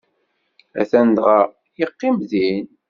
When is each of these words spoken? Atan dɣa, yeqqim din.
Atan 0.81 1.07
dɣa, 1.17 1.39
yeqqim 1.79 2.17
din. 2.29 2.65